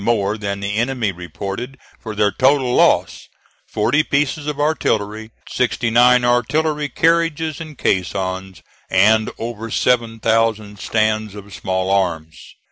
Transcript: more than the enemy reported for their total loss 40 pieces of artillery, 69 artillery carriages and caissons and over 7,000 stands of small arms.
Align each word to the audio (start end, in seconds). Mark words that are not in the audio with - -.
more 0.03 0.35
than 0.35 0.61
the 0.61 0.77
enemy 0.77 1.11
reported 1.11 1.77
for 1.99 2.15
their 2.15 2.31
total 2.31 2.73
loss 2.73 3.29
40 3.67 4.01
pieces 4.03 4.47
of 4.47 4.59
artillery, 4.59 5.29
69 5.49 6.25
artillery 6.25 6.89
carriages 6.89 7.61
and 7.61 7.77
caissons 7.77 8.63
and 8.89 9.29
over 9.37 9.69
7,000 9.69 10.79
stands 10.79 11.35
of 11.35 11.53
small 11.53 11.91
arms. 11.91 12.37